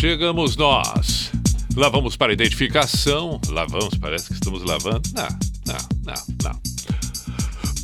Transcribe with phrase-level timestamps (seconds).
[0.00, 1.30] Chegamos nós.
[1.76, 3.38] Lá vamos para a identificação.
[3.50, 5.02] Lá vamos, parece que estamos lavando.
[5.14, 5.28] Não,
[5.66, 5.76] não,
[6.06, 6.58] não, não.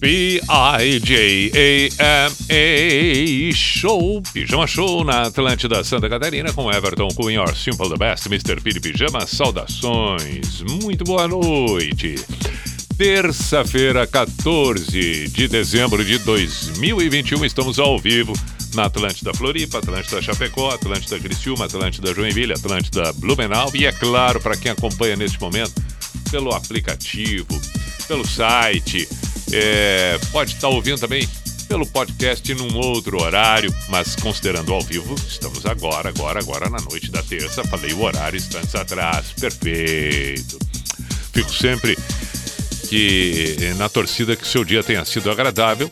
[0.00, 0.46] B-I-J-A-M-A
[3.54, 8.62] Show, Pijama Show na Atlântida Santa Catarina com Everton Your Simple the Best, Mr.
[8.62, 12.14] Piri Pijama, saudações, muito boa noite.
[12.96, 18.32] Terça-feira, 14 de dezembro de 2021, estamos ao vivo
[18.76, 24.56] na Atlântida Floripa, Atlântida Chapecó, Atlântida Criciúma, Atlântida Joinville, Atlântida Blumenau e, é claro, para
[24.56, 25.72] quem acompanha neste momento,
[26.30, 27.60] pelo aplicativo,
[28.06, 29.08] pelo site,
[29.50, 31.26] é, pode estar ouvindo também
[31.66, 37.10] pelo podcast num outro horário, mas considerando ao vivo, estamos agora, agora, agora na noite
[37.10, 37.64] da terça.
[37.64, 40.58] Falei o horário instantes atrás, perfeito.
[41.32, 41.96] Fico sempre
[42.88, 45.90] que na torcida que seu dia tenha sido agradável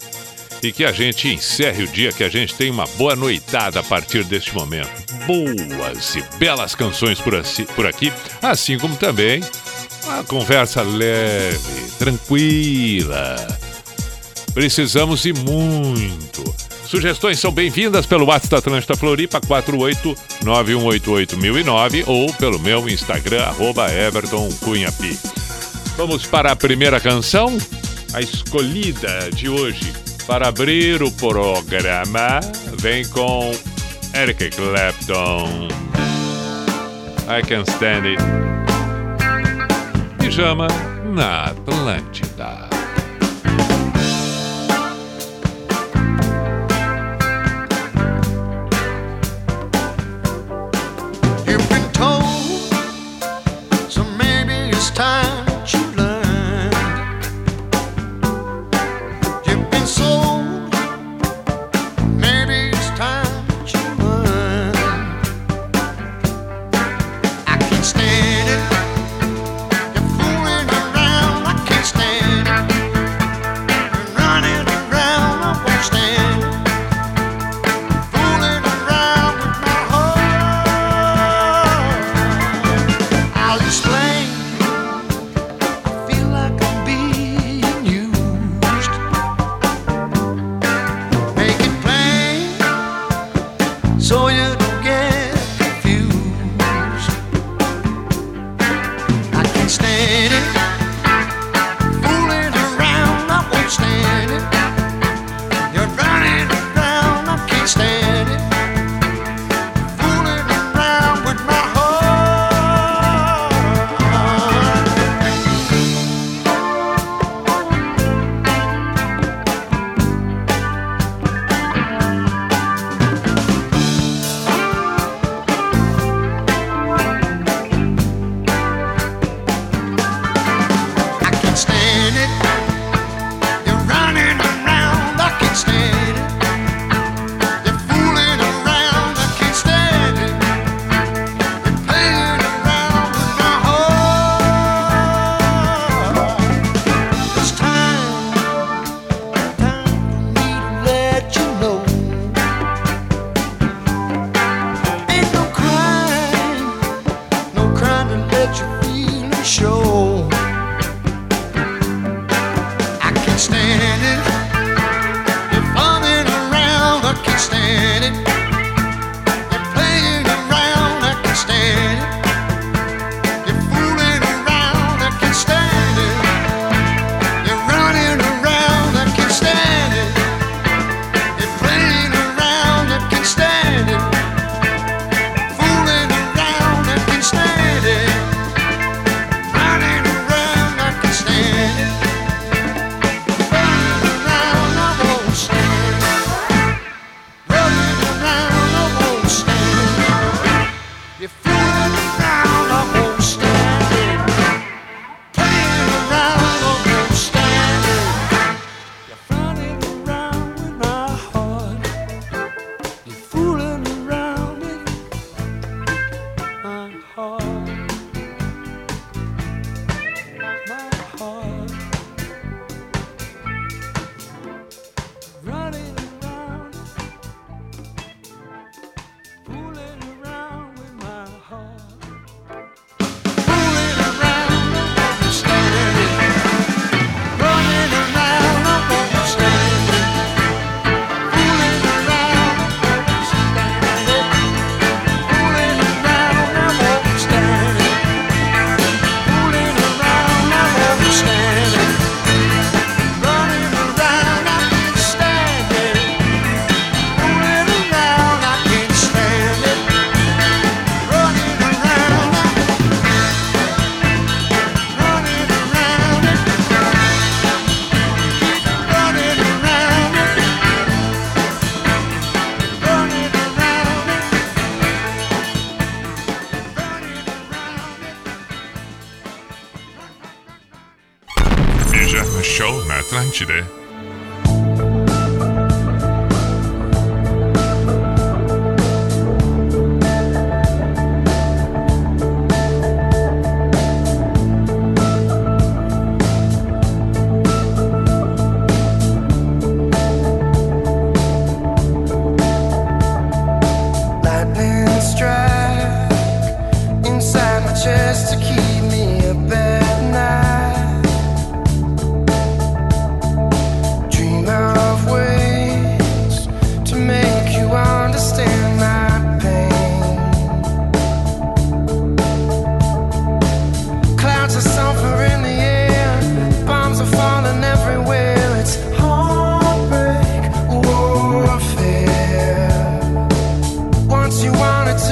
[0.64, 3.82] e que a gente encerre o dia, que a gente tenha uma boa noitada a
[3.82, 4.88] partir deste momento.
[5.26, 9.42] Boas e belas canções por, assim, por aqui, assim como também
[10.04, 13.36] uma conversa leve, tranquila.
[14.54, 16.42] Precisamos e muito.
[16.86, 23.86] Sugestões são bem-vindas pelo WhatsApp da Atlântida Floripa 489188009 ou pelo meu Instagram, arroba.
[25.96, 27.56] Vamos para a primeira canção,
[28.12, 32.40] a escolhida de hoje para abrir o programa.
[32.78, 33.52] Vem com
[34.14, 35.68] Eric Clapton.
[37.26, 38.22] I Can Stand It.
[40.18, 40.68] Pijama
[41.14, 42.73] na Atlântida.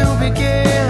[0.02, 0.81] To begin,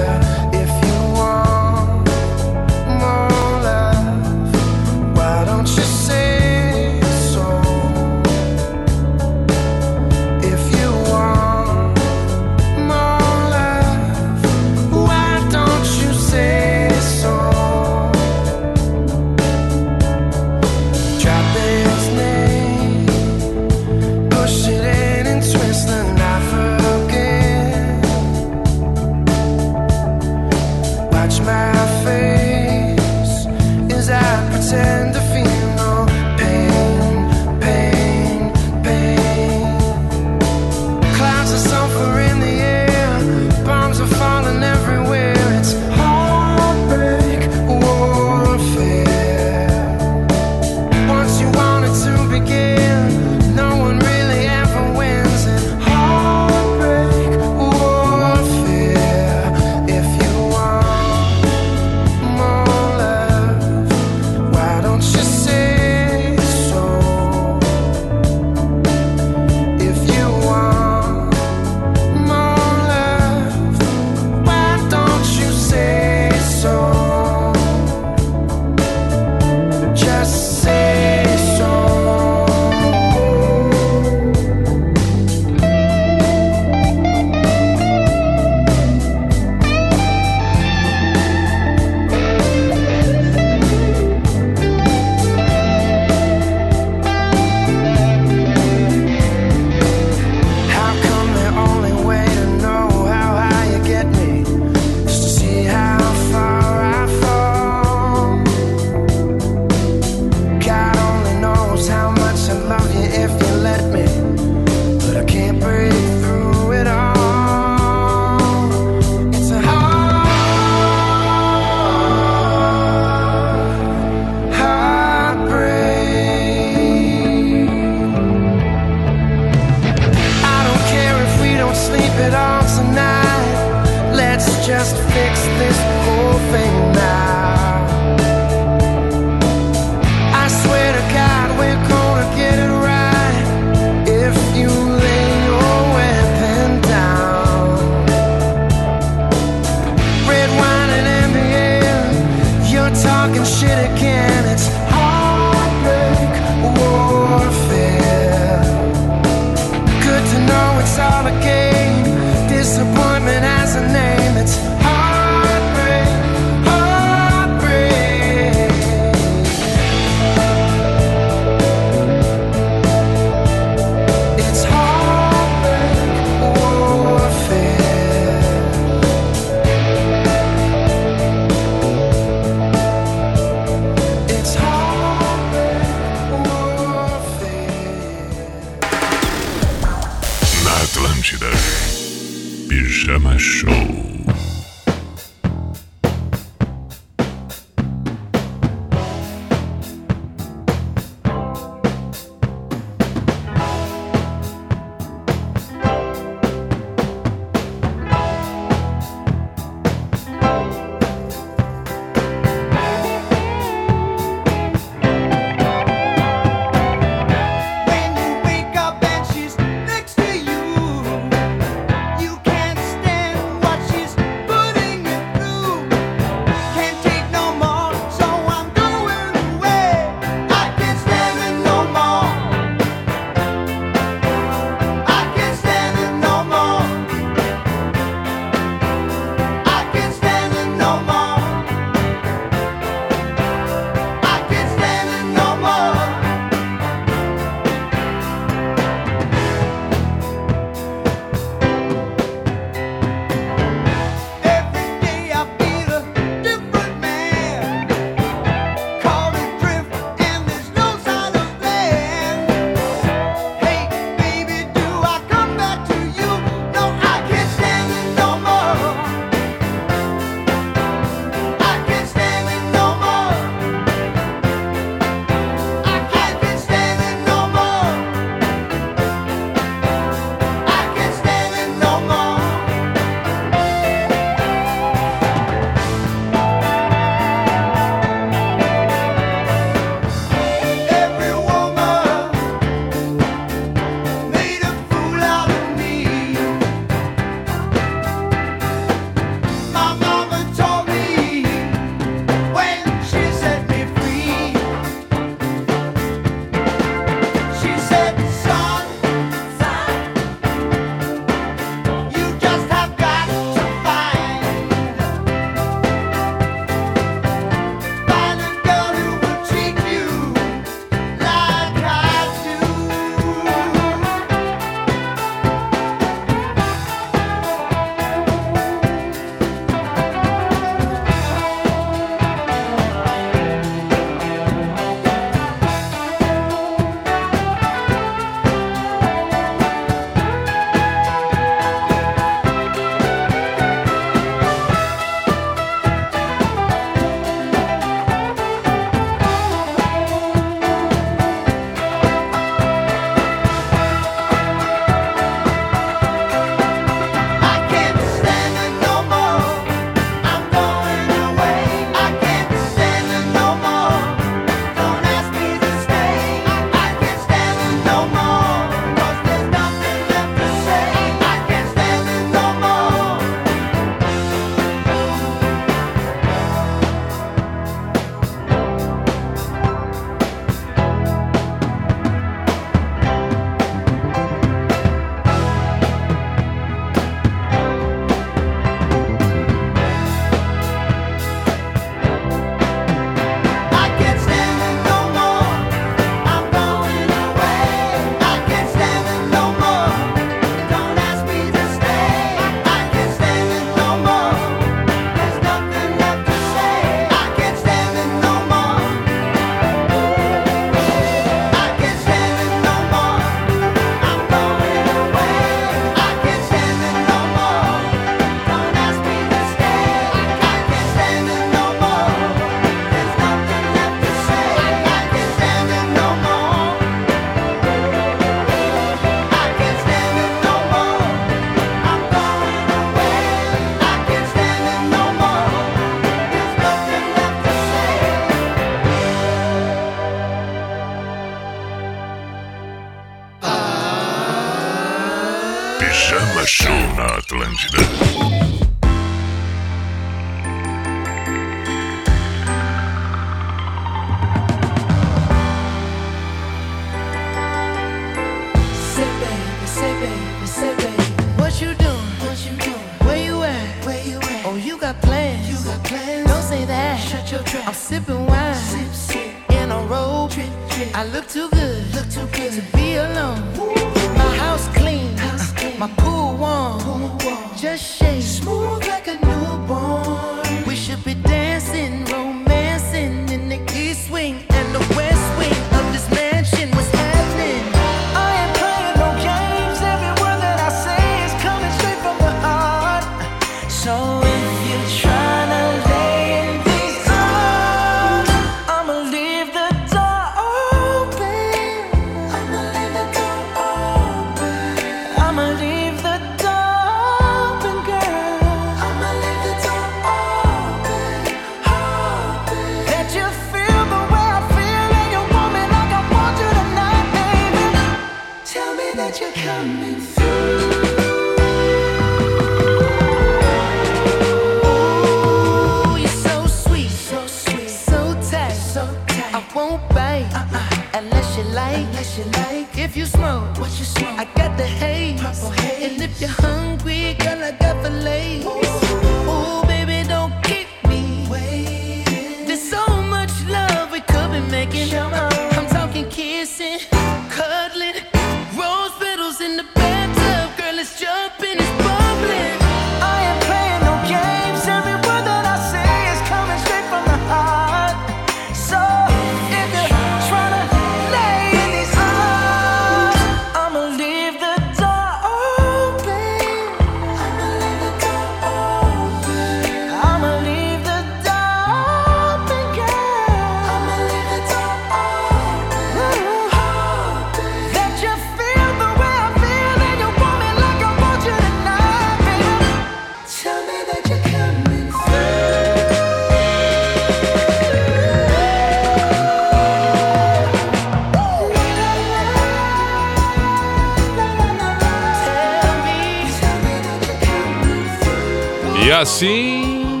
[598.96, 600.00] assim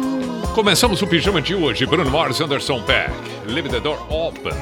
[0.54, 1.84] começamos o pijama de hoje.
[1.84, 3.12] Bruno Mars, Anderson Peck,
[3.46, 4.54] Leave the Door Open.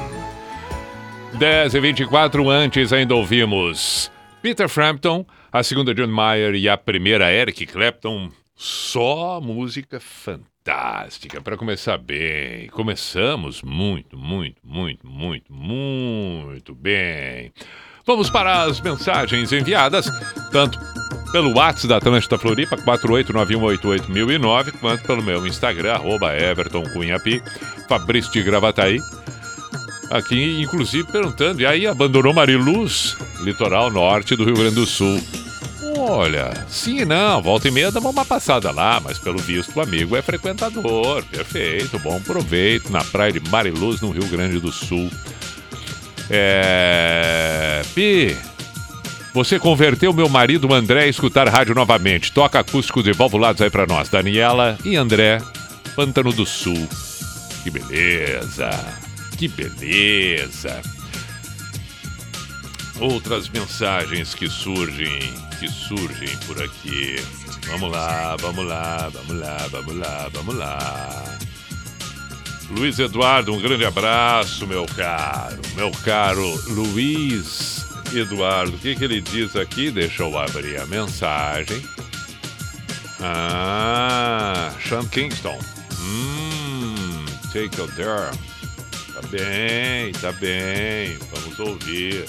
[1.39, 7.31] 10 e 24 antes ainda ouvimos Peter Frampton, a segunda John Mayer e a primeira
[7.31, 8.29] Eric Clapton.
[8.55, 12.67] Só música fantástica para começar bem.
[12.67, 17.53] Começamos muito, muito, muito, muito, muito bem.
[18.05, 20.07] Vamos para as mensagens enviadas,
[20.51, 20.77] tanto
[21.35, 27.43] pelo WhatsApp da Atlântida Floripa, 489188009, quanto pelo meu Instagram, arroba Everton Cunhapi,
[27.89, 29.01] Fabrício de Gravataí.
[30.09, 35.21] Aqui, inclusive, perguntando, e aí abandonou Mariluz, litoral norte do Rio Grande do Sul.
[35.97, 40.15] Olha, sim não, volta e meia dá uma passada lá, mas pelo visto o amigo
[40.15, 41.21] é frequentador.
[41.25, 45.11] Perfeito, bom proveito na praia de Mariluz, no Rio Grande do Sul.
[46.29, 47.81] É.
[47.93, 48.37] Pi,
[49.35, 52.31] você converteu meu marido André a escutar rádio novamente.
[52.31, 54.07] Toca acústico de valvulados aí pra nós.
[54.07, 55.41] Daniela e André,
[55.93, 56.87] Pântano do Sul.
[57.61, 58.69] Que beleza,
[59.37, 60.81] que beleza.
[62.97, 65.19] Outras mensagens que surgem,
[65.59, 67.17] que surgem por aqui.
[67.67, 71.37] Vamos lá, vamos lá, vamos lá, vamos lá, vamos lá.
[72.69, 75.59] Luiz Eduardo, um grande abraço, meu caro.
[75.75, 77.84] Meu caro Luiz
[78.19, 79.91] Eduardo, o que, que ele diz aqui?
[79.91, 81.81] Deixa eu abrir a mensagem.
[83.19, 85.59] Ah, Sean Kingston.
[85.99, 88.31] Hum, take you there.
[89.13, 91.17] Tá bem, tá bem.
[91.33, 92.25] Vamos ouvir.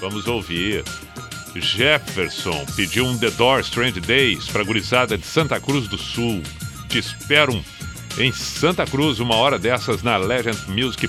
[0.00, 0.84] Vamos ouvir.
[1.54, 6.42] Jefferson pediu um The Doors Strange Days pra gurizada de Santa Cruz do Sul.
[6.88, 7.62] Te espero
[8.18, 11.08] em Santa Cruz, uma hora dessas na Legend Music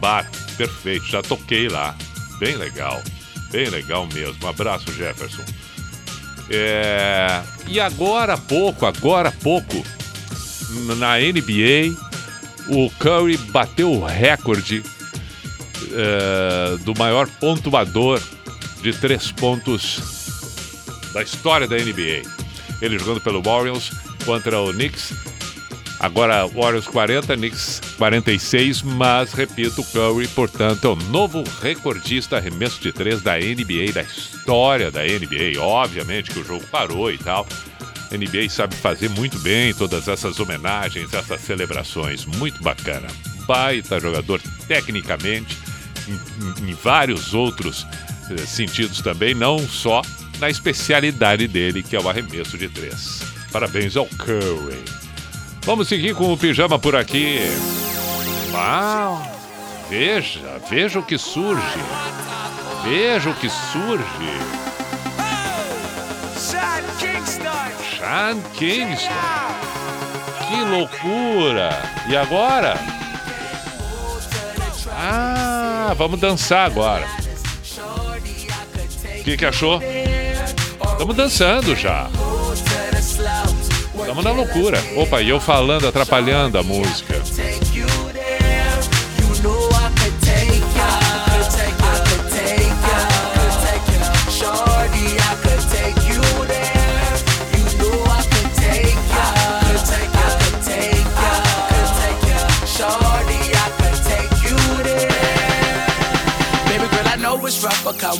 [0.00, 0.30] Bar.
[0.56, 1.96] Perfeito, já toquei lá.
[2.38, 3.02] Bem legal,
[3.54, 4.48] bem legal mesmo.
[4.48, 5.44] Abraço, Jefferson.
[6.50, 7.40] É...
[7.68, 9.84] E agora há pouco, agora há pouco,
[10.98, 11.96] na NBA,
[12.68, 14.82] o Curry bateu o recorde
[15.92, 18.20] é, do maior pontuador
[18.82, 20.00] de três pontos
[21.12, 22.28] da história da NBA.
[22.82, 23.92] Ele jogando pelo Warriors
[24.24, 25.14] contra o Knicks
[26.00, 32.92] Agora, Warriors 40, Knicks 46, mas, repito, Curry, portanto, é o novo recordista arremesso de
[32.92, 35.60] três da NBA, da história da NBA.
[35.60, 37.46] Obviamente que o jogo parou e tal.
[38.12, 42.26] A NBA sabe fazer muito bem todas essas homenagens, essas celebrações.
[42.26, 43.08] Muito bacana.
[43.46, 45.56] Baita jogador tecnicamente,
[46.08, 47.86] em, em vários outros
[48.30, 50.02] eh, sentidos também, não só
[50.38, 53.20] na especialidade dele, que é o arremesso de três.
[53.52, 55.03] Parabéns ao Curry.
[55.64, 57.38] Vamos seguir com o pijama por aqui.
[58.52, 59.26] Uau!
[59.88, 61.62] Veja, veja o que surge.
[62.84, 64.04] Veja o que surge.
[66.36, 69.08] Sean Kingston.
[70.48, 71.82] Que loucura!
[72.08, 72.78] E agora?
[74.90, 77.08] Ah, vamos dançar agora.
[79.18, 79.80] O que, que achou?
[80.92, 82.10] Estamos dançando já.
[84.04, 84.78] Estamos na loucura.
[84.96, 87.22] Opa, e eu falando, atrapalhando a música.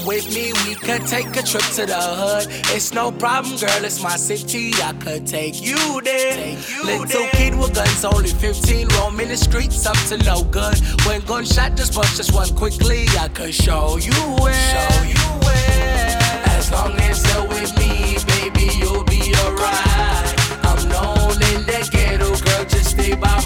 [0.05, 0.44] with me.
[0.75, 2.47] We could take a trip to the hood.
[2.75, 3.85] It's no problem, girl.
[3.85, 4.73] It's my city.
[4.83, 6.35] I could take you there.
[6.35, 7.31] Take you Little there.
[7.31, 10.77] kid with guns, only 15, roaming the streets up to no good.
[11.07, 14.11] When gunshot just bust just one quickly, I could show you
[14.43, 14.53] where.
[14.53, 16.19] Show you where.
[16.59, 20.35] As long as you're with me, baby, you'll be alright.
[20.65, 22.65] I'm known in the ghetto, girl.
[22.65, 23.44] Just stay by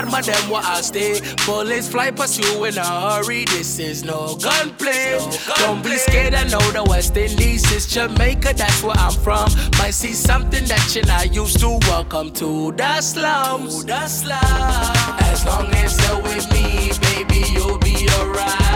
[0.00, 1.20] The them where I stay.
[1.44, 3.44] Bullets fly past you in a hurry.
[3.44, 5.18] This is no gunplay.
[5.58, 9.50] Don't be scared, I know the West Indies is Jamaica, that's where I'm from.
[9.78, 11.78] Might see something that you're not used to.
[11.88, 13.84] Welcome to the slums.
[13.84, 15.20] The slums.
[15.20, 18.69] As long as you're with me, baby, you'll be alright.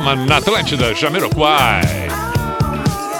[0.00, 1.82] Na Atlântida, Jamiroquai.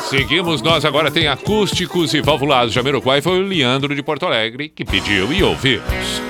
[0.09, 2.73] Seguimos, nós agora tem acústicos e valvulados.
[2.73, 6.23] Jamiroquai foi o Leandro de Porto Alegre que pediu e ouvimos.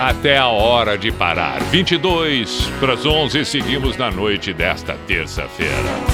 [0.00, 1.62] Até a hora de parar.
[1.70, 6.11] 22 para as 11, seguimos na noite desta terça-feira.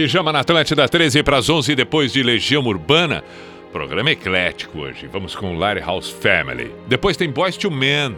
[0.00, 3.22] Pijama na Atlântida, 13 para as 11, depois de Legião Urbana.
[3.70, 5.06] Programa eclético hoje.
[5.06, 6.72] Vamos com Larry House Family.
[6.88, 8.16] Depois tem Boys to Men.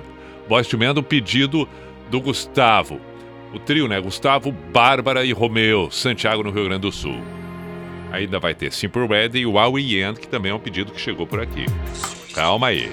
[0.49, 1.69] Boys to Men, do pedido
[2.09, 3.01] do Gustavo.
[3.53, 4.01] O trio, né?
[4.01, 7.21] Gustavo, Bárbara e Romeu, Santiago, no Rio Grande do Sul.
[8.13, 11.27] Ainda vai ter Simple Red e Wow End, que também é um pedido que chegou
[11.27, 11.67] por aqui.
[12.33, 12.93] Calma aí.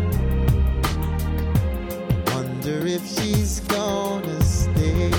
[2.63, 5.11] wonder if she's gonna stay.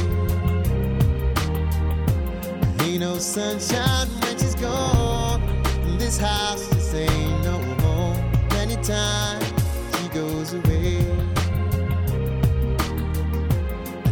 [2.85, 5.43] Ain't no sunshine when she's gone.
[5.87, 8.17] And this house just ain't no home.
[8.53, 9.43] Anytime
[9.93, 10.99] she goes away.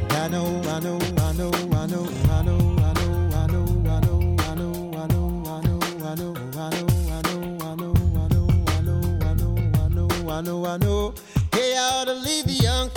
[0.02, 2.80] And I know, I know, I know, I know, I know.
[10.32, 11.14] I know, I know,
[11.52, 12.59] hey, I ought to leave you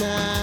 [0.00, 0.39] time.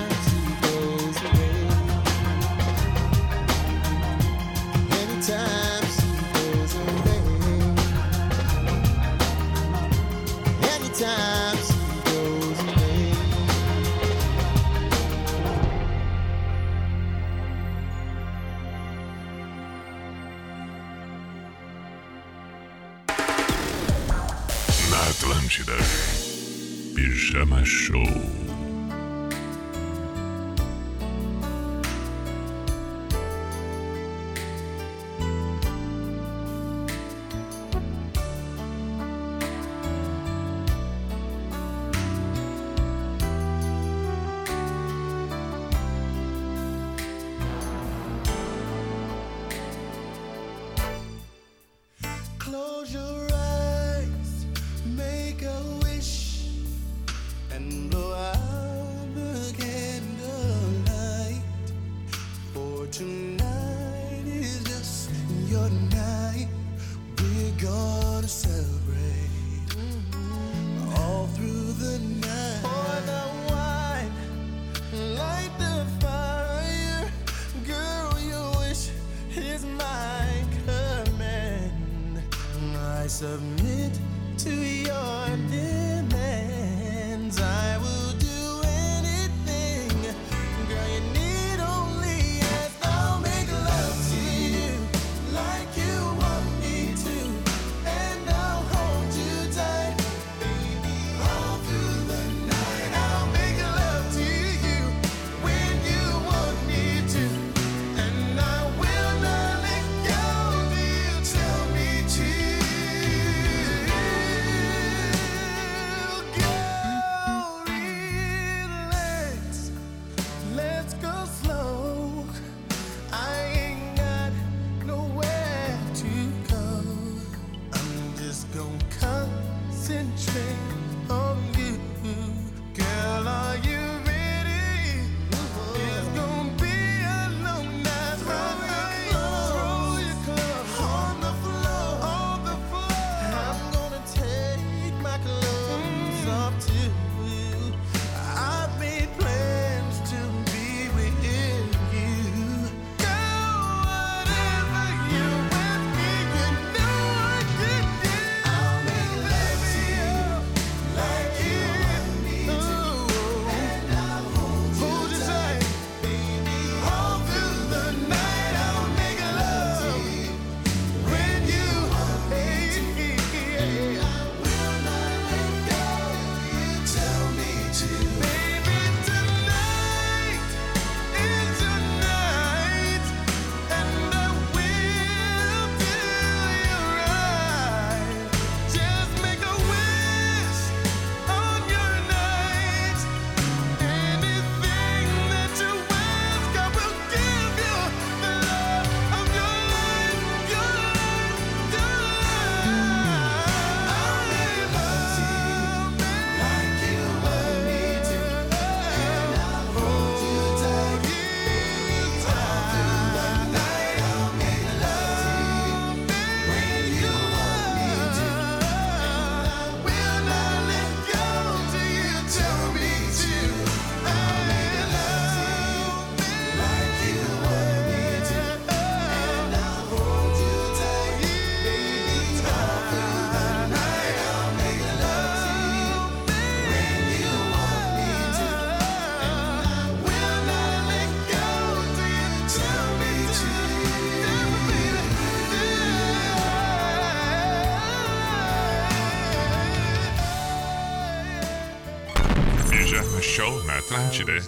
[254.11, 254.41] gente.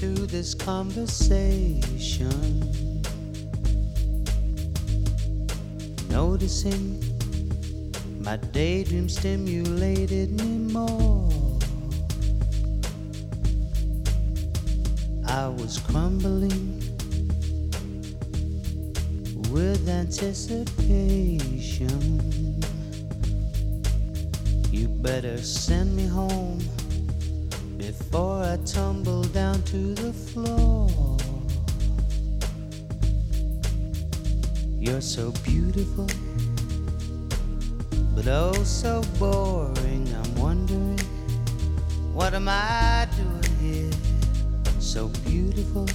[0.00, 2.30] To this conversation,
[6.08, 7.00] noticing
[8.20, 11.28] my daydream stimulated me more.
[15.26, 16.82] I was crumbling
[19.50, 21.19] with anticipation.
[25.42, 26.58] send me home
[27.78, 30.88] before I tumble down to the floor.
[34.78, 36.06] You're so beautiful,
[38.14, 40.08] but oh so boring.
[40.14, 40.98] I'm wondering,
[42.12, 43.90] what am I doing here?
[44.78, 45.86] So beautiful,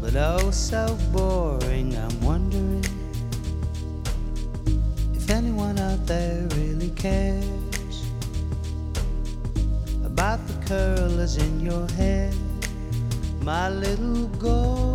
[0.00, 1.96] but oh so boring.
[1.96, 2.95] I'm wondering.
[11.34, 12.30] in your hair,
[13.42, 14.85] my little girl.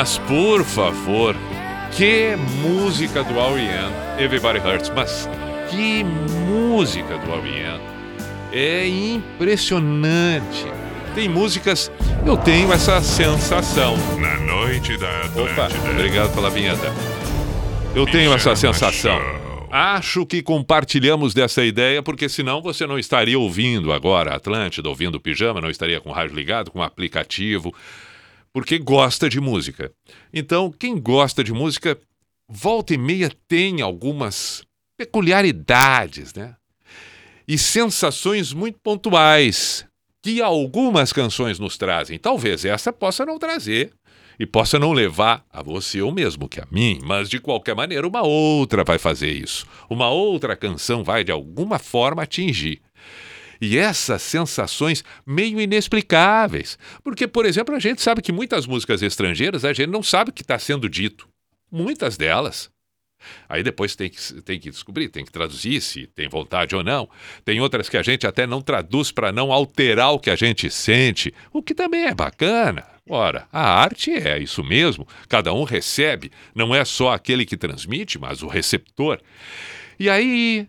[0.00, 1.36] Mas por favor,
[1.92, 3.52] que música do Al
[4.18, 5.28] Everybody Hurts, mas
[5.68, 7.42] que música do Al
[8.50, 10.64] É impressionante.
[11.14, 11.92] Tem músicas,
[12.24, 13.94] eu tenho essa sensação.
[14.18, 15.66] Na noite da Atlântida.
[15.66, 16.94] Opa, obrigado pela vinheta.
[17.94, 19.20] Eu tenho essa sensação.
[19.70, 25.20] Acho que compartilhamos dessa ideia, porque senão você não estaria ouvindo agora Atlântida, ouvindo o
[25.20, 27.74] Pijama, não estaria com o rádio ligado, com o aplicativo
[28.52, 29.92] porque gosta de música.
[30.32, 31.98] Então, quem gosta de música,
[32.48, 34.62] volta e meia tem algumas
[34.96, 36.56] peculiaridades, né?
[37.46, 39.86] E sensações muito pontuais
[40.22, 42.18] que algumas canções nos trazem.
[42.18, 43.92] Talvez essa possa não trazer
[44.38, 48.06] e possa não levar a você ou mesmo que a mim, mas de qualquer maneira
[48.06, 49.66] uma outra vai fazer isso.
[49.88, 52.80] Uma outra canção vai de alguma forma atingir.
[53.60, 56.78] E essas sensações meio inexplicáveis.
[57.04, 60.32] Porque, por exemplo, a gente sabe que muitas músicas estrangeiras a gente não sabe o
[60.32, 61.28] que está sendo dito.
[61.70, 62.70] Muitas delas.
[63.48, 67.08] Aí depois tem que, tem que descobrir, tem que traduzir se tem vontade ou não.
[67.44, 70.70] Tem outras que a gente até não traduz para não alterar o que a gente
[70.70, 72.84] sente, o que também é bacana.
[73.08, 78.18] Ora, a arte é isso mesmo, cada um recebe, não é só aquele que transmite,
[78.18, 79.20] mas o receptor.
[79.98, 80.68] E aí,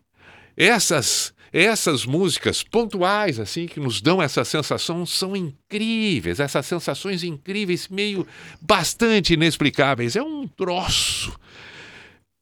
[0.58, 7.88] essas essas músicas pontuais assim que nos dão essa sensação são incríveis, essas sensações incríveis,
[7.88, 8.26] meio
[8.62, 10.16] bastante inexplicáveis.
[10.16, 11.38] É um troço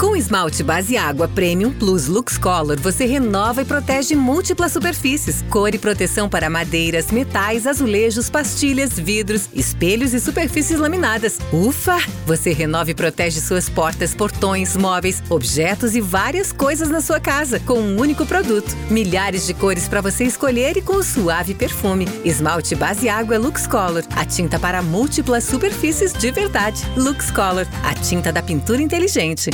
[0.00, 5.44] Com esmalte base água Premium Plus Lux Color, você renova e protege múltiplas superfícies.
[5.50, 11.36] Cor e proteção para madeiras, metais, azulejos, pastilhas, vidros, espelhos e superfícies laminadas.
[11.52, 11.98] Ufa!
[12.24, 17.60] Você renova e protege suas portas, portões, móveis, objetos e várias coisas na sua casa
[17.60, 18.74] com um único produto.
[18.88, 22.08] Milhares de cores para você escolher e com o suave perfume.
[22.24, 26.82] Esmalte base água Lux Color, a tinta para múltiplas superfícies de verdade.
[26.96, 29.50] Lux Color, a tinta da pintura inteligente.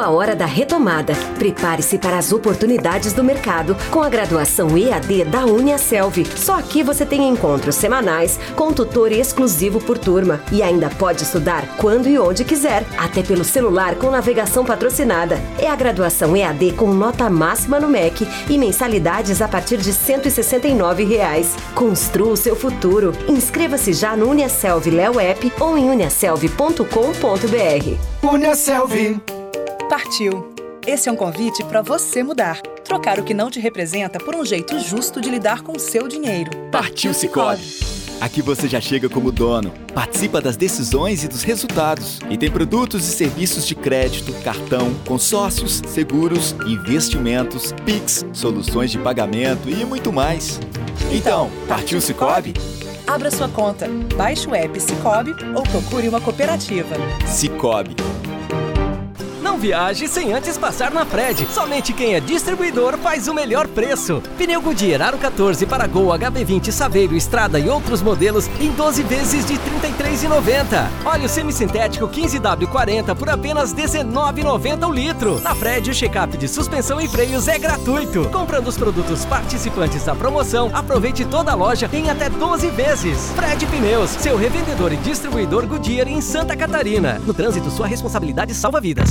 [0.00, 1.14] A hora da retomada.
[1.38, 6.24] Prepare-se para as oportunidades do mercado com a graduação EAD da Uniaselv.
[6.36, 11.76] Só aqui você tem encontros semanais com tutor exclusivo por turma e ainda pode estudar
[11.76, 15.38] quando e onde quiser, até pelo celular com navegação patrocinada.
[15.58, 21.04] É a graduação EAD com nota máxima no MEC e mensalidades a partir de 169
[21.04, 21.54] reais.
[21.74, 23.12] Construa o seu futuro.
[23.28, 27.94] Inscreva-se já no Uniaselv Léo App ou em uniaselv.com.br.
[28.22, 29.43] Uniaselv.
[29.94, 30.52] Partiu.
[30.84, 32.60] Esse é um convite para você mudar.
[32.84, 36.08] Trocar o que não te representa por um jeito justo de lidar com o seu
[36.08, 36.50] dinheiro.
[36.72, 37.62] Partiu Cicobi.
[38.20, 43.06] Aqui você já chega como dono, participa das decisões e dos resultados e tem produtos
[43.08, 50.58] e serviços de crédito, cartão, consórcios, seguros, investimentos, Pix, soluções de pagamento e muito mais.
[51.12, 52.52] Então, partiu Cicobi?
[53.06, 56.96] Abra sua conta, baixe o app Cicobi ou procure uma cooperativa.
[57.28, 57.94] Cicobi.
[59.54, 61.46] Não viaje sem antes passar na Fred.
[61.46, 64.20] Somente quem é distribuidor faz o melhor preço.
[64.36, 69.46] Pneu Goodyear Aro 14 para Gol HB20 Saveiro Estrada e outros modelos em 12 vezes
[69.46, 70.88] de R$ 33,90.
[71.04, 75.40] Óleo semissintético 15W40 por apenas R$ 19,90 o litro.
[75.40, 78.28] Na Fred, o check-up de suspensão e freios é gratuito.
[78.30, 83.30] Comprando os produtos participantes da promoção, aproveite toda a loja em até 12 vezes.
[83.36, 87.22] Fred Pneus, seu revendedor e distribuidor Goodyear em Santa Catarina.
[87.24, 89.10] No trânsito, sua responsabilidade salva vidas.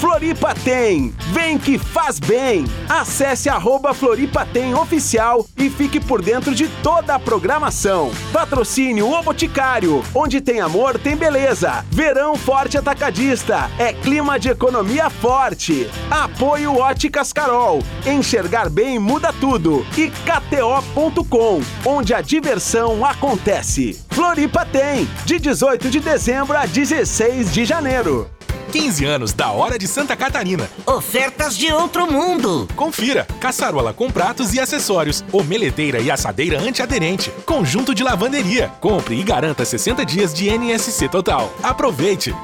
[0.00, 1.12] Floripa tem!
[1.32, 2.64] Vem que faz bem!
[2.88, 8.10] Acesse arroba Floripa tem oficial e fique por dentro de toda a programação.
[8.32, 11.84] Patrocínio O Boticário, onde tem amor, tem beleza.
[11.90, 15.90] Verão Forte Atacadista, é clima de economia forte.
[16.10, 19.86] Apoio Óticas Carol, enxergar bem muda tudo.
[19.96, 24.07] E KTO.com, onde a diversão acontece.
[24.18, 28.28] Floripa tem, de 18 de dezembro a 16 de janeiro.
[28.72, 30.68] 15 anos da Hora de Santa Catarina.
[30.84, 32.66] Ofertas de outro mundo.
[32.74, 38.72] Confira: caçarola com pratos e acessórios, omeleteira e assadeira antiaderente, conjunto de lavanderia.
[38.80, 41.54] Compre e garanta 60 dias de NSC total.
[41.62, 42.34] Aproveite!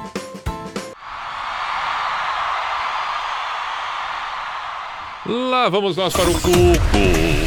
[5.25, 7.44] Lá vamos nós para o Cuco.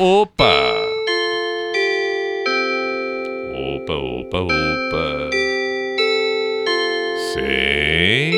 [0.00, 0.54] Opa!
[3.52, 5.06] Opa, opa, opa.
[7.34, 8.30] Sim.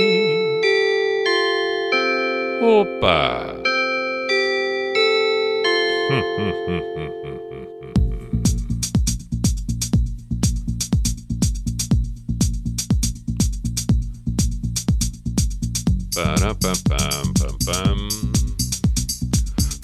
[2.65, 3.53] Opa.
[6.09, 7.11] Hum, hum, hum, hum,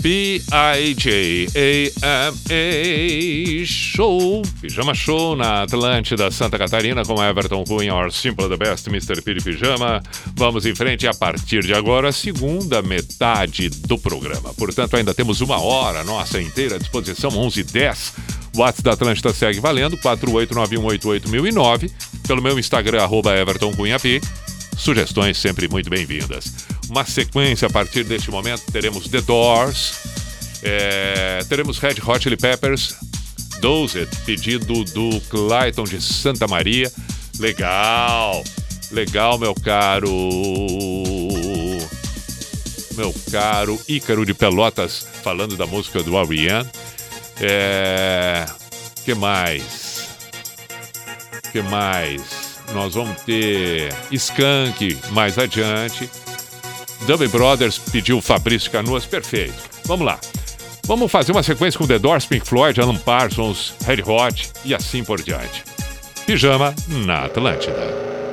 [0.06, 0.46] P-I-J-A-M-A
[3.66, 9.20] Show, Pijama Show na Atlântida, Santa Catarina com Everton Cunha, Or Simple the Best, Mr.
[9.20, 10.00] Piri Pijama.
[10.36, 14.54] Vamos em frente a partir de agora, segunda metade do programa.
[14.54, 18.12] Portanto, ainda temos uma hora nossa inteira à disposição, 11 h 10
[18.54, 21.90] o WhatsApp da Atlântida segue valendo, 489188009.
[22.28, 23.30] Pelo meu Instagram, arroba.
[24.76, 26.75] Sugestões sempre muito bem-vindas.
[26.88, 29.94] Uma sequência a partir deste momento, teremos The Doors,
[30.62, 32.94] é, teremos Red Hot Chili Peppers,
[33.60, 36.90] Dozed, pedido do Clayton de Santa Maria.
[37.38, 38.42] Legal,
[38.90, 40.10] legal, meu caro.
[42.96, 46.68] Meu caro Ícaro de Pelotas, falando da música do Ariane.
[47.40, 48.46] É.
[49.04, 50.08] que mais?
[51.52, 52.20] que mais?
[52.74, 56.10] Nós vamos ter Skank mais adiante.
[57.06, 59.54] Dubby Brothers pediu Fabrício Canoas, perfeito.
[59.84, 60.18] Vamos lá.
[60.84, 65.04] Vamos fazer uma sequência com The Doors, Pink Floyd, Alan Parsons, Red Hot e assim
[65.04, 65.62] por diante.
[66.26, 68.25] Pijama na Atlântida.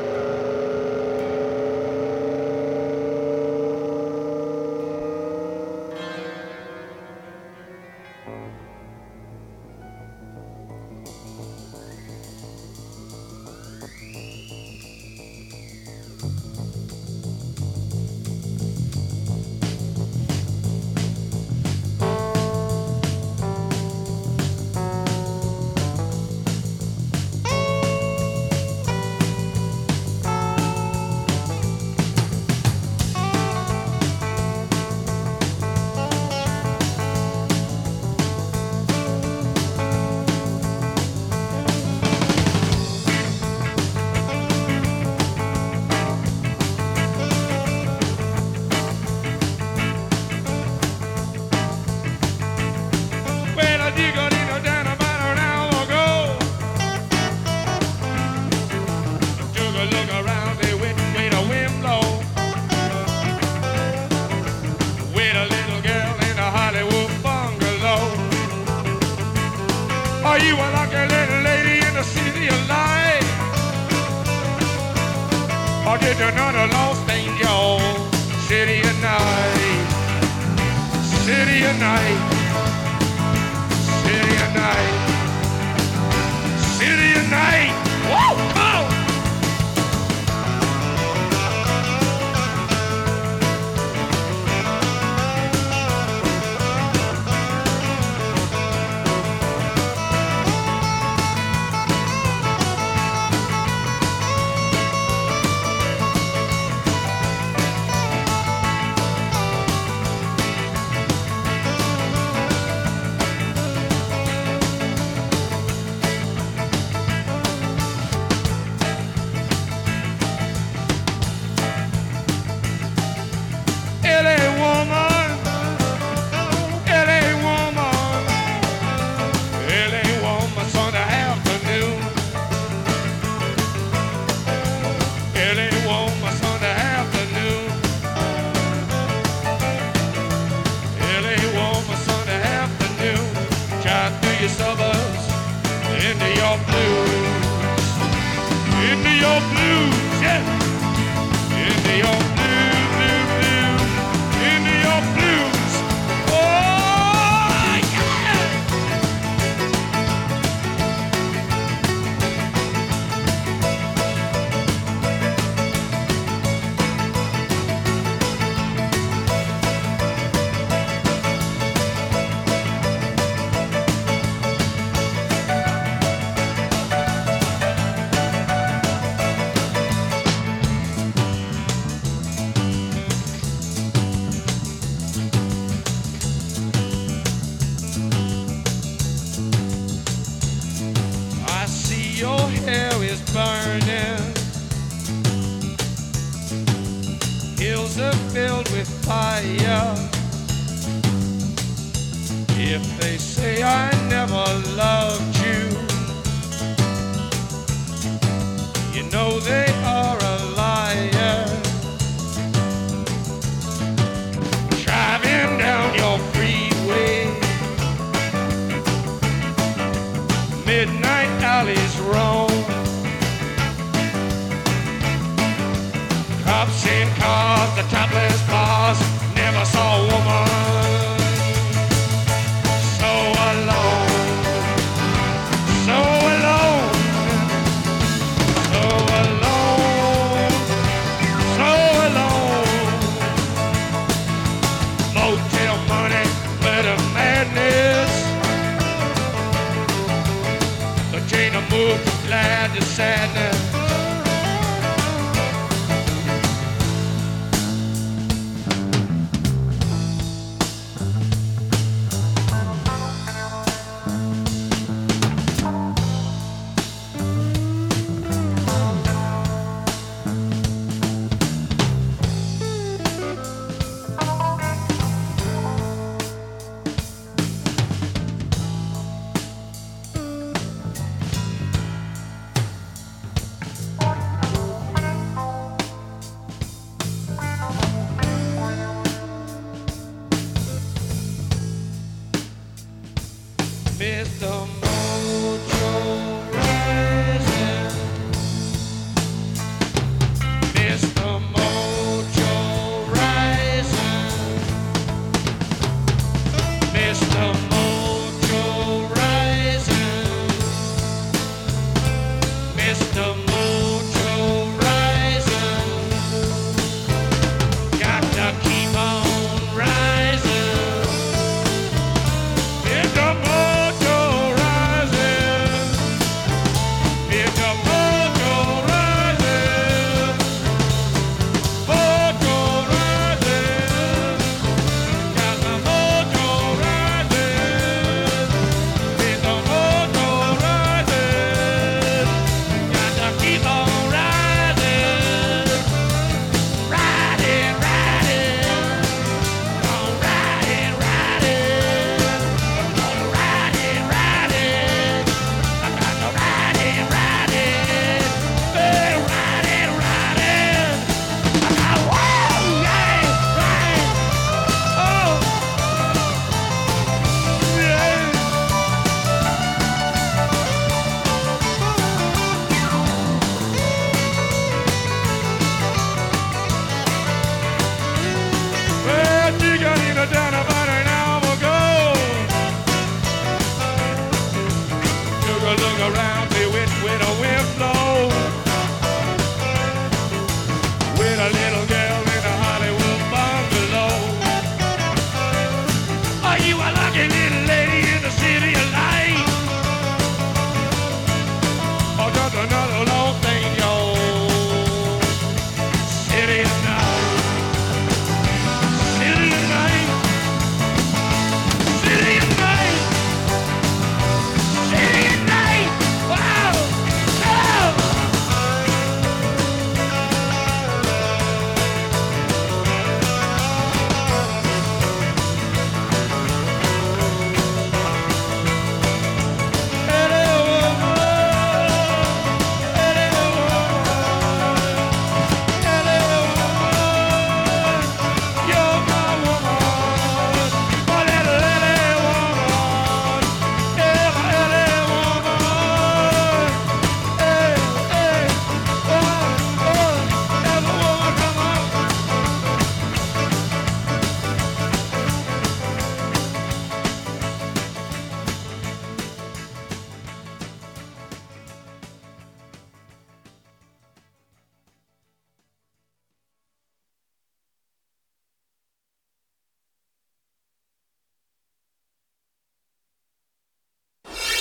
[252.34, 253.53] glad your sadness.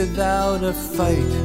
[0.00, 1.39] without a fight.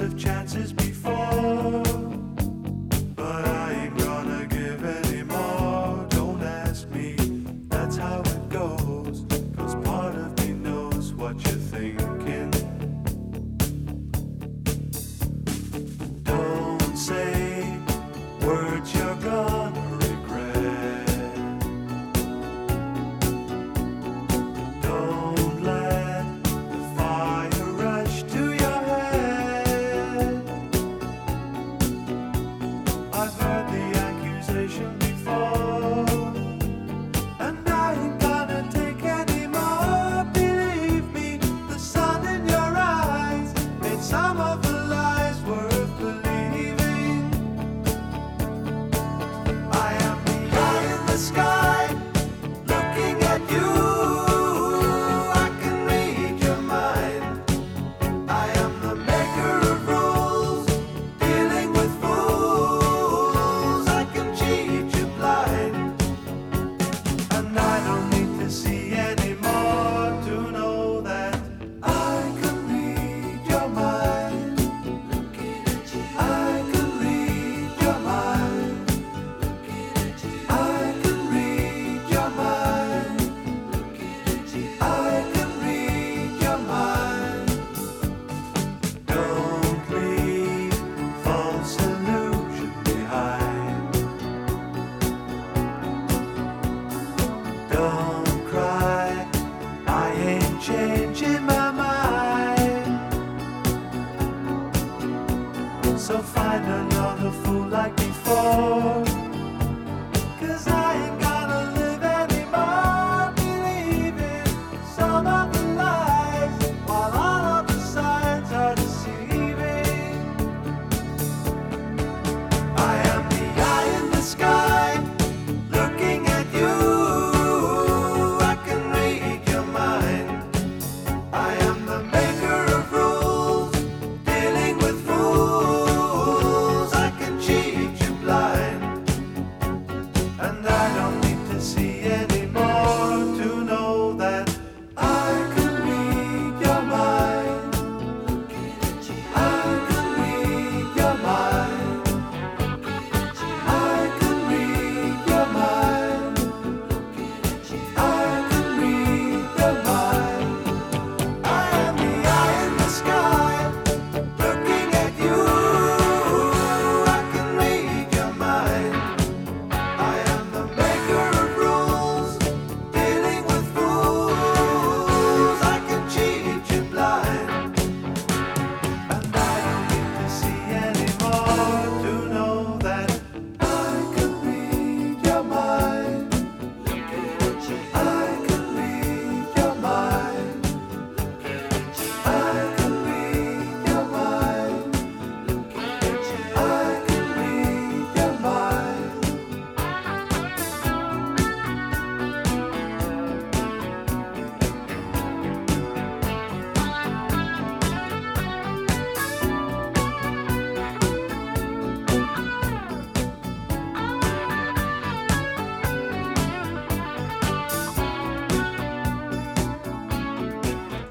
[0.00, 0.79] of chances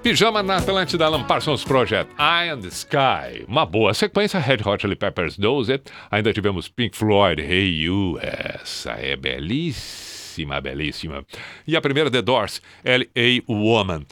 [0.10, 3.46] Pijama na Atlântida, Lamparsons Project, Eye and the Sky.
[3.48, 5.82] Uma boa sequência, Red Hot Chili Peppers 12.
[6.10, 8.18] Ainda tivemos Pink Floyd, Hey You.
[8.20, 11.24] Essa é belíssima, belíssima.
[11.68, 13.44] E a primeira, The Doors, L.A.
[13.48, 14.04] Woman.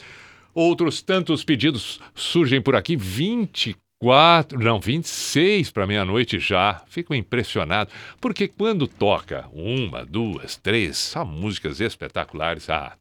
[0.54, 6.80] Outros tantos pedidos surgem por aqui, 24 não, 26 para meia-noite já.
[6.86, 7.90] Fico impressionado,
[8.22, 12.70] porque quando toca uma, duas, três, só músicas espetaculares.
[12.70, 12.96] Ah,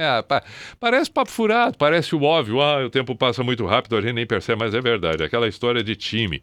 [0.00, 0.42] é, pa
[0.78, 2.62] parece papo furado, parece o óbvio.
[2.62, 5.22] Ah, o tempo passa muito rápido, a gente nem percebe, mas é verdade.
[5.22, 6.40] Aquela história de time.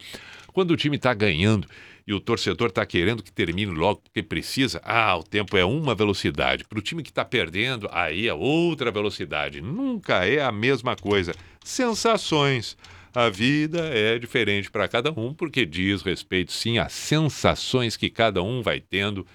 [0.54, 1.68] Quando o time está ganhando
[2.06, 5.96] e o torcedor está querendo que termine logo porque precisa, ah, o tempo é uma
[5.96, 6.66] velocidade.
[6.66, 9.60] Para o time que está perdendo, aí é outra velocidade.
[9.60, 11.34] Nunca é a mesma coisa.
[11.64, 12.78] Sensações.
[13.16, 18.44] A vida é diferente para cada um, porque diz respeito, sim, às sensações que cada
[18.44, 19.26] um vai tendo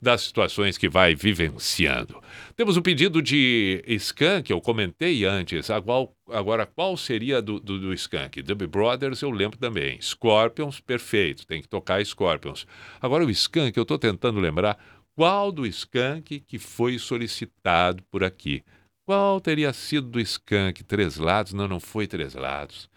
[0.00, 2.22] das situações que vai vivenciando.
[2.56, 5.70] Temos o pedido de Skank, eu comentei antes.
[5.70, 8.42] Agora, agora qual seria do, do, do Skank?
[8.42, 10.00] Dub Brothers eu lembro também.
[10.00, 12.66] Scorpions, perfeito, tem que tocar Scorpions.
[13.00, 14.78] Agora o Skank, eu estou tentando lembrar
[15.14, 18.62] qual do Skank que foi solicitado por aqui.
[19.04, 20.84] Qual teria sido do Skank?
[20.84, 21.52] Três lados?
[21.52, 22.88] Não, não foi três lados.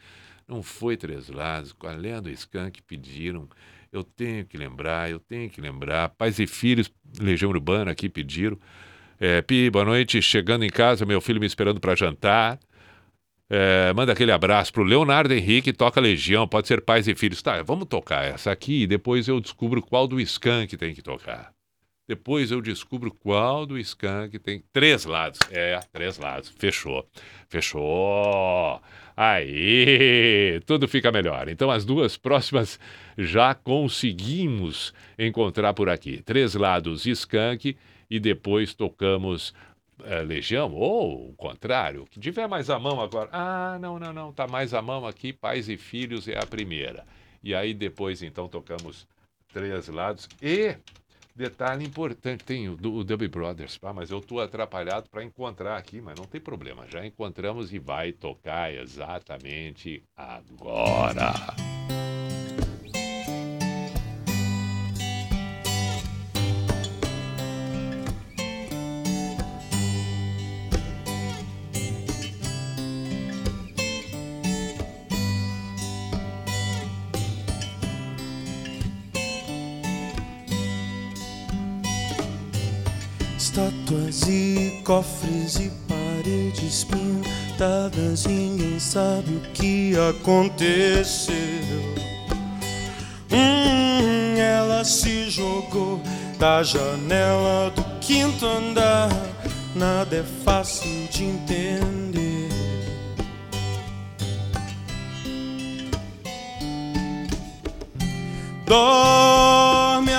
[0.48, 1.72] Não foi três lados.
[1.72, 3.48] Qual é do Skank pediram?
[3.91, 6.07] Eu tenho que lembrar, eu tenho que lembrar.
[6.09, 6.89] Pais e filhos,
[7.19, 8.57] Legião Urbana aqui pediram.
[9.19, 10.22] É, Pi, boa noite.
[10.22, 12.57] Chegando em casa, meu filho me esperando para jantar.
[13.49, 17.41] É, manda aquele abraço pro Leonardo Henrique, toca Legião, pode ser pais e filhos.
[17.41, 21.51] Tá, vamos tocar essa aqui e depois eu descubro qual do Skank tem que tocar.
[22.07, 24.63] Depois eu descubro qual do Skank tem.
[24.72, 25.39] Três lados.
[25.51, 26.49] É, três lados.
[26.57, 27.05] Fechou.
[27.49, 28.81] Fechou.
[29.23, 31.48] Aí, tudo fica melhor.
[31.48, 32.80] Então, as duas próximas
[33.15, 36.23] já conseguimos encontrar por aqui.
[36.23, 37.77] Três lados Skank
[38.10, 39.53] e depois tocamos
[40.06, 43.30] eh, Legião, ou o contrário, que tiver mais a mão agora.
[43.31, 47.06] Ah, não, não, não, tá mais a mão aqui, Pais e Filhos é a primeira.
[47.43, 49.07] E aí depois, então, tocamos
[49.53, 50.76] Três Lados e
[51.36, 56.02] Detalhe importante, tem o, o Dub Brothers, pá, mas eu estou atrapalhado para encontrar aqui,
[56.02, 61.34] mas não tem problema, já encontramos e vai tocar exatamente agora.
[84.11, 91.33] E cofres e paredes pintadas, ninguém sabe o que aconteceu.
[93.31, 96.01] Hum, ela se jogou
[96.38, 99.09] da janela do quinto andar,
[99.73, 102.49] nada é fácil de entender.
[108.65, 110.11] Dorme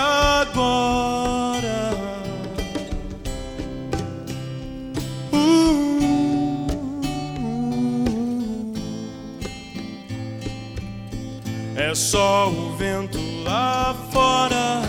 [11.92, 14.80] É só o vento lá fora.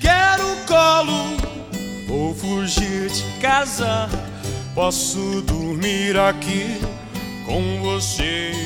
[0.00, 1.36] Quero colo,
[2.08, 4.08] vou fugir de casa.
[4.74, 6.80] Posso dormir aqui
[7.46, 8.56] com vocês.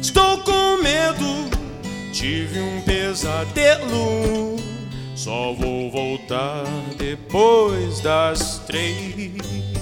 [0.00, 1.50] Estou com medo,
[2.12, 4.60] tive um pesadelo.
[5.16, 6.62] Só vou voltar
[6.96, 9.73] depois das três.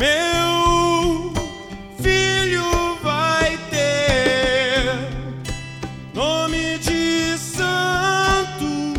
[0.00, 1.30] Meu
[2.02, 4.96] filho vai ter
[6.14, 8.94] nome de santo.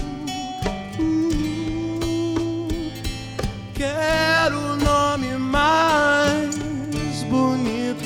[3.73, 8.05] Quero o nome mais bonito.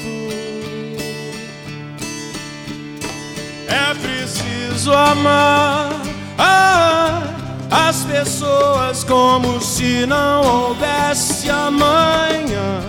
[3.67, 5.89] É preciso amar
[6.37, 7.24] ah,
[7.71, 12.81] as pessoas como se não houvesse amanhã.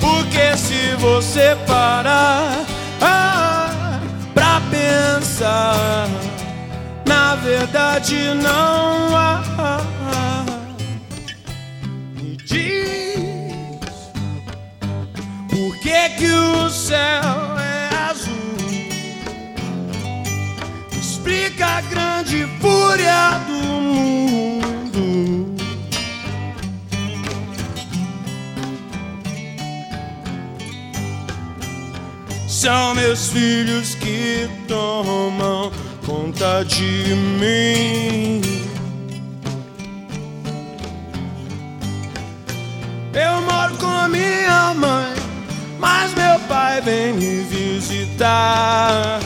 [0.00, 2.64] Porque se você parar
[3.00, 4.00] ah,
[4.34, 6.08] pra pensar,
[7.06, 9.42] na verdade não há.
[12.14, 13.14] Me diz
[15.48, 18.34] por que, que o céu é azul?
[20.92, 25.54] Explica grande fúria do mundo.
[32.48, 35.70] São meus filhos que tomam
[36.04, 38.40] conta de mim.
[43.14, 45.14] Eu moro com a minha mãe,
[45.78, 49.20] mas meu pai vem me visitar.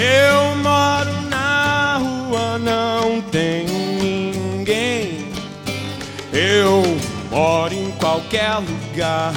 [0.00, 3.68] Eu moro na rua, não tenho
[4.00, 5.28] ninguém.
[6.32, 6.82] Eu
[7.30, 9.34] moro em qualquer lugar.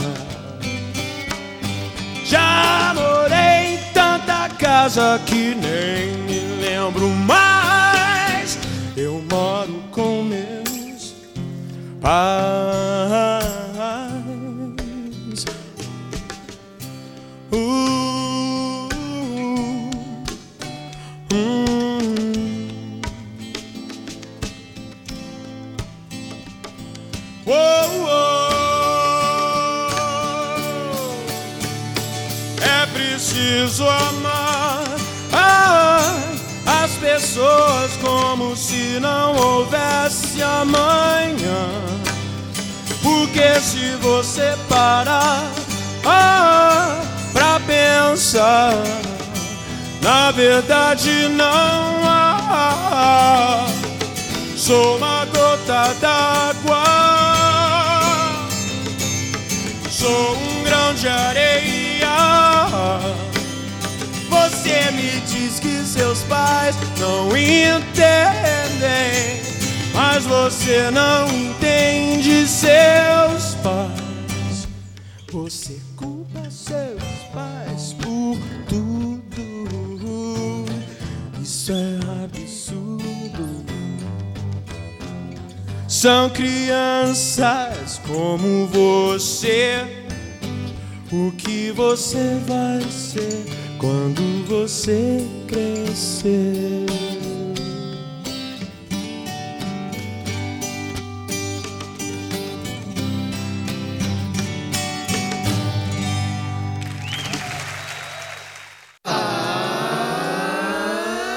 [2.24, 8.58] Já morei em tanta casa que nem me lembro mais.
[8.96, 11.14] Eu moro com meus
[12.00, 12.14] pais.
[17.52, 18.03] Uh.
[27.46, 28.54] Oh, oh.
[32.62, 34.86] É preciso amar
[35.34, 36.16] ah,
[36.84, 41.68] as pessoas como se não houvesse amanhã.
[43.02, 45.44] Porque se você parar
[46.06, 47.02] ah,
[47.34, 48.74] pra pensar,
[50.02, 53.66] na verdade não há.
[54.56, 57.13] Sou uma gota d'água
[60.04, 62.10] sou um grão de areia.
[64.30, 67.72] Você me diz que seus pais não entendem,
[69.94, 74.68] mas você não entende seus pais.
[75.32, 75.80] Você
[86.04, 89.86] São crianças como você.
[91.10, 93.46] O que você vai ser
[93.78, 96.86] quando você crescer?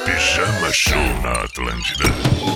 [0.05, 2.56] Pijama Show na Atlântida.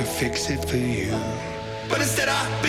[0.00, 1.10] could fix it for you.
[1.90, 2.59] But instead I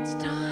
[0.00, 0.47] It's time.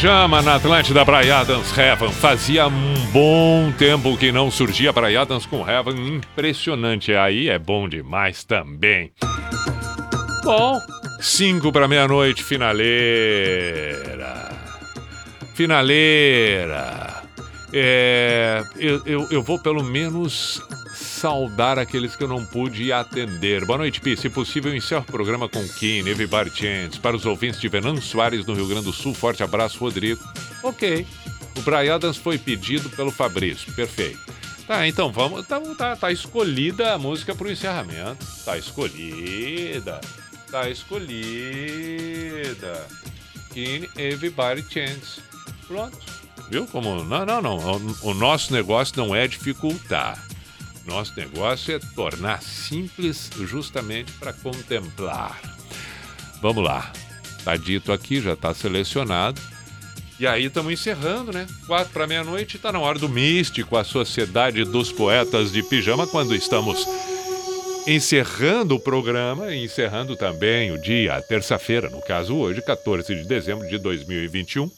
[0.00, 2.10] Pijama na Atlântida Braiadans Heaven.
[2.10, 6.16] Fazia um bom tempo que não surgia Braiadans com Heaven.
[6.16, 7.12] Impressionante.
[7.12, 9.12] Aí é bom demais também.
[10.42, 10.80] Bom,
[11.20, 13.92] 5 para meia-noite, finaleira.
[15.52, 17.22] Finaleira.
[17.70, 20.62] É, eu, eu, eu vou pelo menos
[21.20, 23.66] saudar aqueles que eu não pude atender.
[23.66, 24.16] Boa noite, Pi.
[24.16, 26.98] Se possível, encerro o programa com Kim, Everybody Chance.
[26.98, 30.18] Para os ouvintes de Venâncio Soares, no Rio Grande do Sul, forte abraço, Rodrigo.
[30.62, 31.06] Ok.
[31.58, 33.70] O Brian Adams foi pedido pelo Fabrício.
[33.74, 34.18] Perfeito.
[34.66, 35.46] Tá, então vamos.
[35.46, 38.26] Tá, tá, tá escolhida a música para o encerramento.
[38.42, 40.00] Tá escolhida.
[40.50, 42.06] Tá escolhida.
[43.52, 45.20] Kim, Everybody Chance.
[45.68, 45.98] Pronto.
[46.48, 47.04] Viu como?
[47.04, 47.58] Não, não, não.
[47.58, 50.29] O, o nosso negócio não é dificultar.
[50.86, 55.40] Nosso negócio é tornar simples justamente para contemplar.
[56.40, 56.92] Vamos lá.
[57.44, 59.40] Tá dito aqui, já está selecionado.
[60.18, 61.46] E aí estamos encerrando, né?
[61.66, 66.34] Quatro para meia-noite, está na hora do místico, a Sociedade dos Poetas de Pijama, quando
[66.34, 66.86] estamos
[67.86, 73.66] encerrando o programa e encerrando também o dia, terça-feira, no caso hoje, 14 de dezembro
[73.68, 74.70] de 2021.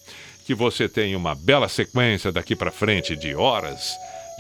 [0.45, 3.93] Que você tenha uma bela sequência daqui para frente de horas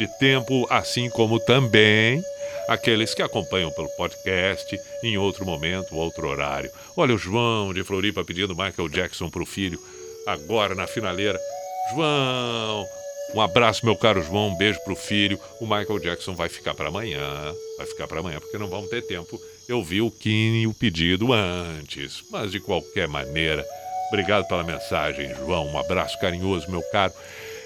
[0.03, 2.21] de tempo, assim como também
[2.67, 6.71] aqueles que acompanham pelo podcast em outro momento, outro horário.
[6.97, 9.79] Olha o João de Floripa pedindo Michael Jackson para o filho,
[10.27, 11.39] agora na finaleira.
[11.91, 12.85] João,
[13.33, 15.39] um abraço, meu caro João, um beijo para o filho.
[15.61, 19.03] O Michael Jackson vai ficar para amanhã, vai ficar para amanhã, porque não vamos ter
[19.03, 19.41] tempo.
[19.69, 23.65] Eu vi o Kim o pedido antes, mas de qualquer maneira,
[24.09, 25.69] obrigado pela mensagem, João.
[25.69, 27.13] Um abraço carinhoso, meu caro.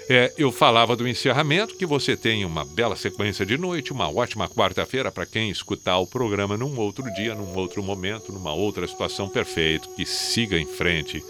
[0.09, 4.47] É, eu falava do encerramento, que você tenha uma bela sequência de noite, uma ótima
[4.47, 9.27] quarta-feira para quem escutar o programa num outro dia, num outro momento, numa outra situação.
[9.27, 11.21] Perfeito, que siga em frente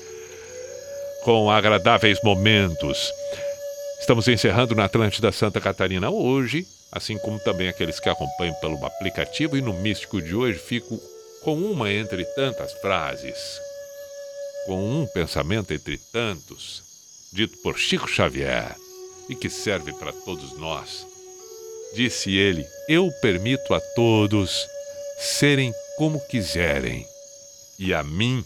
[1.24, 3.12] com agradáveis momentos.
[3.99, 9.58] Estamos encerrando na Atlântida Santa Catarina hoje, assim como também aqueles que acompanham pelo aplicativo,
[9.58, 10.60] e no Místico de hoje.
[10.60, 11.02] Fico
[11.44, 13.60] com uma entre tantas frases,
[14.68, 16.86] com um pensamento entre tantos
[17.32, 18.76] dito por Chico Xavier
[19.30, 21.06] e que serve para todos nós.
[21.94, 24.68] Disse ele: Eu permito a todos
[25.20, 27.06] serem como quiserem
[27.80, 28.44] e a mim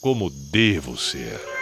[0.00, 1.61] como devo ser.